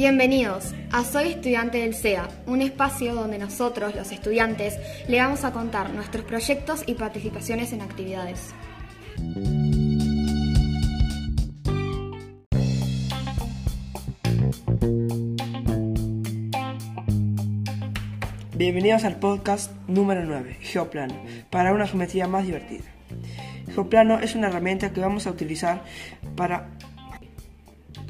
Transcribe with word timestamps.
Bienvenidos 0.00 0.74
a 0.92 1.04
Soy 1.04 1.28
Estudiante 1.28 1.76
del 1.76 1.92
SEA, 1.92 2.26
un 2.46 2.62
espacio 2.62 3.14
donde 3.14 3.36
nosotros, 3.36 3.94
los 3.94 4.10
estudiantes, 4.12 4.78
le 5.08 5.18
vamos 5.18 5.44
a 5.44 5.52
contar 5.52 5.90
nuestros 5.90 6.24
proyectos 6.24 6.82
y 6.86 6.94
participaciones 6.94 7.74
en 7.74 7.82
actividades. 7.82 8.54
Bienvenidos 18.56 19.04
al 19.04 19.16
podcast 19.16 19.70
número 19.86 20.24
9, 20.24 20.56
Geoplano, 20.62 21.14
para 21.50 21.74
una 21.74 21.86
geometría 21.86 22.26
más 22.26 22.46
divertida. 22.46 22.84
Geoplano 23.74 24.18
es 24.18 24.34
una 24.34 24.48
herramienta 24.48 24.94
que 24.94 25.00
vamos 25.02 25.26
a 25.26 25.30
utilizar 25.30 25.84
para 26.36 26.70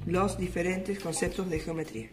los 0.07 0.39
diferentes 0.39 0.99
conceptos 0.99 1.49
de 1.51 1.61
geometría. 1.61 2.09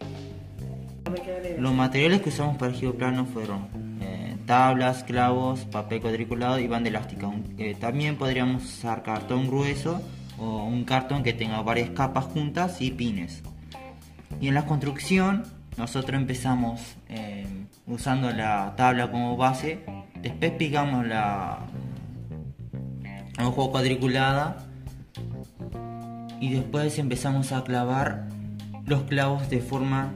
Los 1.58 1.74
materiales 1.74 2.20
que 2.20 2.28
usamos 2.28 2.56
para 2.58 2.72
el 2.72 2.78
geoplano 2.78 3.24
fueron 3.24 3.68
eh, 4.00 4.36
tablas, 4.46 5.04
clavos, 5.04 5.60
papel 5.64 6.00
cuadriculado 6.00 6.58
y 6.58 6.66
banda 6.66 6.90
elástica. 6.90 7.30
Eh, 7.56 7.74
también 7.78 8.16
podríamos 8.16 8.64
usar 8.64 9.02
cartón 9.02 9.46
grueso 9.46 10.02
o 10.38 10.64
un 10.64 10.84
cartón 10.84 11.22
que 11.22 11.32
tenga 11.32 11.62
varias 11.62 11.90
capas 11.90 12.26
juntas 12.26 12.80
y 12.80 12.90
pines. 12.90 13.42
Y 14.40 14.48
en 14.48 14.54
la 14.54 14.66
construcción 14.66 15.44
nosotros 15.76 16.20
empezamos 16.20 16.96
eh, 17.08 17.46
usando 17.86 18.30
la 18.30 18.74
tabla 18.76 19.10
como 19.10 19.36
base, 19.36 19.80
después 20.20 20.52
picamos 20.52 21.06
la 21.06 21.60
hoja 23.40 23.70
cuadriculada 23.70 24.67
y 26.40 26.50
después 26.50 26.98
empezamos 26.98 27.52
a 27.52 27.64
clavar 27.64 28.28
los 28.86 29.02
clavos 29.02 29.48
de 29.50 29.60
forma 29.60 30.12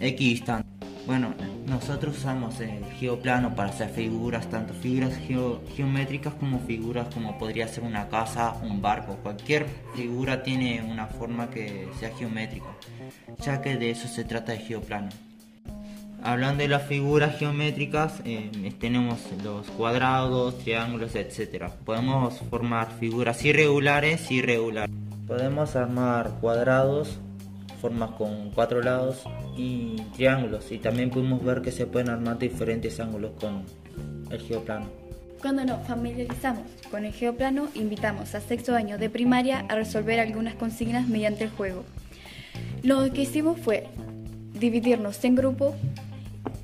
equidistante. 0.00 0.66
Bueno, 1.06 1.34
nosotros 1.66 2.18
usamos 2.18 2.60
el 2.60 2.84
geoplano 2.98 3.54
para 3.54 3.70
hacer 3.70 3.90
figuras, 3.90 4.50
tanto 4.50 4.74
figuras 4.74 5.14
geométricas 5.76 6.34
como 6.34 6.58
figuras 6.60 7.06
como 7.14 7.38
podría 7.38 7.68
ser 7.68 7.84
una 7.84 8.08
casa, 8.08 8.54
un 8.62 8.82
barco. 8.82 9.16
Cualquier 9.22 9.66
figura 9.94 10.42
tiene 10.42 10.82
una 10.82 11.06
forma 11.06 11.48
que 11.48 11.88
sea 12.00 12.10
geométrica, 12.16 12.66
ya 13.40 13.62
que 13.62 13.76
de 13.76 13.90
eso 13.90 14.08
se 14.08 14.24
trata 14.24 14.54
el 14.54 14.60
geoplano. 14.60 15.10
Hablando 16.22 16.62
de 16.62 16.68
las 16.68 16.82
figuras 16.82 17.38
geométricas, 17.38 18.20
eh, 18.24 18.72
tenemos 18.80 19.20
los 19.44 19.68
cuadrados, 19.70 20.58
triángulos, 20.58 21.14
etc. 21.14 21.70
Podemos 21.84 22.40
formar 22.50 22.88
figuras 22.98 23.44
irregulares 23.44 24.28
y 24.32 24.36
irregulares. 24.36 25.05
Podemos 25.26 25.74
armar 25.74 26.38
cuadrados, 26.40 27.18
formas 27.80 28.10
con 28.12 28.50
cuatro 28.52 28.80
lados 28.80 29.24
y 29.56 29.96
triángulos. 30.14 30.70
Y 30.70 30.78
también 30.78 31.10
podemos 31.10 31.44
ver 31.44 31.62
que 31.62 31.72
se 31.72 31.86
pueden 31.86 32.10
armar 32.10 32.38
diferentes 32.38 33.00
ángulos 33.00 33.32
con 33.40 33.64
el 34.30 34.40
geoplano. 34.40 34.86
Cuando 35.42 35.64
nos 35.64 35.86
familiarizamos 35.86 36.64
con 36.90 37.04
el 37.04 37.12
geoplano, 37.12 37.68
invitamos 37.74 38.34
a 38.34 38.40
sexto 38.40 38.74
año 38.74 38.98
de 38.98 39.10
primaria 39.10 39.66
a 39.68 39.74
resolver 39.74 40.20
algunas 40.20 40.54
consignas 40.54 41.08
mediante 41.08 41.44
el 41.44 41.50
juego. 41.50 41.84
Lo 42.82 43.12
que 43.12 43.22
hicimos 43.22 43.58
fue 43.58 43.88
dividirnos 44.52 45.22
en 45.24 45.34
grupos 45.34 45.74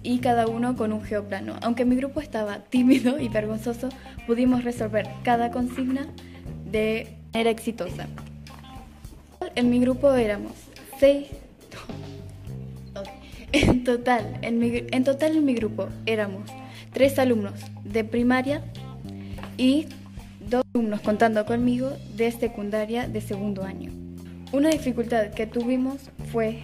y 0.05 0.19
cada 0.19 0.47
uno 0.47 0.77
con 0.77 0.93
un 0.93 1.03
geoplano. 1.03 1.57
Aunque 1.63 1.85
mi 1.85 1.97
grupo 1.97 2.21
estaba 2.21 2.59
tímido 2.61 3.19
y 3.19 3.29
vergonzoso, 3.29 3.89
pudimos 4.27 4.63
resolver 4.63 5.09
cada 5.25 5.51
consigna 5.51 6.07
de 6.65 7.19
manera 7.33 7.51
exitosa. 7.51 8.07
En 9.55 9.71
mi 9.71 9.81
grupo 9.81 10.13
éramos 10.13 10.53
seis. 10.99 11.29
En 13.53 13.85
total, 13.85 14.39
en, 14.41 14.59
mi, 14.59 14.85
en 14.91 15.05
total 15.05 15.37
en 15.37 15.45
mi 15.45 15.55
grupo 15.55 15.89
éramos 16.07 16.49
tres 16.93 17.19
alumnos 17.19 17.53
de 17.85 18.03
primaria 18.03 18.63
y 19.59 19.89
dos 20.49 20.65
alumnos 20.73 21.03
contando 21.03 21.45
conmigo 21.45 21.91
de 22.17 22.33
secundaria 22.33 23.09
de 23.09 23.21
segundo 23.21 23.63
año. 23.63 23.93
Una 24.53 24.71
dificultad 24.71 25.31
que 25.31 25.47
tuvimos 25.47 25.97
fue 26.31 26.61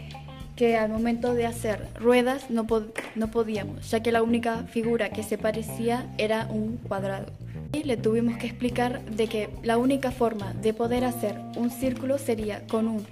que 0.56 0.76
al 0.76 0.91
momento 0.91 1.34
de 1.34 1.47
hacer 1.47 1.87
ruedas 1.94 2.50
no, 2.50 2.66
no 3.15 3.31
podíamos, 3.31 3.91
ya 3.91 4.03
que 4.03 4.10
la 4.10 4.22
única 4.22 4.65
figura 4.65 5.10
que 5.10 5.22
se 5.22 5.37
parecía 5.37 6.06
era 6.16 6.47
un 6.50 6.78
cuadrado. 6.78 7.26
Y 7.73 7.84
le 7.84 7.97
tuvimos 7.97 8.39
que 8.39 8.47
explicar 8.47 9.05
de 9.05 9.27
que 9.27 9.51
la 9.62 9.77
única 9.77 10.11
forma 10.11 10.55
de 10.55 10.73
poder 10.73 11.05
hacer 11.05 11.39
un 11.56 11.71
círculo 11.71 12.19
sería 12.19 12.67
con 12.67 12.89
un 12.89 13.06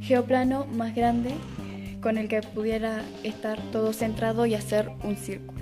geoplano 0.00 0.66
más 0.66 0.94
grande 0.94 1.30
con 2.00 2.16
el 2.18 2.28
que 2.28 2.40
pudiera 2.40 3.02
estar 3.24 3.60
todo 3.72 3.92
centrado 3.92 4.46
y 4.46 4.54
hacer 4.54 4.90
un 5.04 5.16
círculo. 5.16 5.60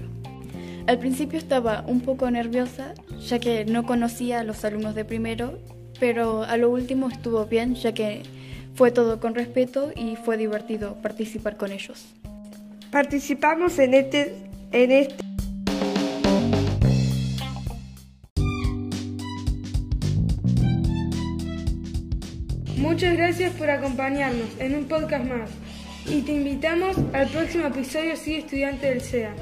Al 0.87 0.99
principio 0.99 1.38
estaba 1.38 1.84
un 1.87 2.00
poco 2.00 2.31
nerviosa, 2.31 2.94
ya 3.21 3.38
que 3.38 3.65
no 3.65 3.84
conocía 3.84 4.41
a 4.41 4.44
los 4.44 4.65
alumnos 4.65 4.94
de 4.94 5.05
primero, 5.05 5.59
pero 6.00 6.44
a 6.44 6.56
lo 6.56 6.70
último 6.70 7.09
estuvo 7.09 7.44
bien, 7.44 7.75
ya 7.75 7.93
que 7.93 8.22
fue 8.75 8.91
todo 8.91 9.20
con 9.20 9.34
respeto 9.34 9.91
y 9.94 10.16
fue 10.16 10.37
divertido 10.37 10.94
participar 11.03 11.56
con 11.56 11.72
ellos. 11.72 12.06
Participamos 12.91 13.78
en 13.78 13.93
este, 13.93 14.34
en 14.72 14.93
este 14.93 15.27
Muchas 22.78 23.16
gracias 23.16 23.52
por 23.54 23.70
acompañarnos 23.70 24.48
en 24.60 24.76
un 24.76 24.84
podcast 24.84 25.24
más 25.24 25.50
y 26.06 26.22
te 26.22 26.32
invitamos 26.32 26.96
al 27.12 27.28
próximo 27.28 27.66
episodio 27.66 28.16
Sigue 28.16 28.38
Estudiante 28.38 28.86
del 28.86 29.00
SEA, 29.00 29.34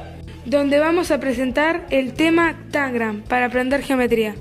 donde 0.46 0.78
vamos 0.78 1.10
a 1.10 1.20
presentar 1.20 1.86
el 1.90 2.14
tema 2.14 2.56
Tangram 2.70 3.22
para 3.22 3.46
aprender 3.46 3.82
geometría. 3.82 4.34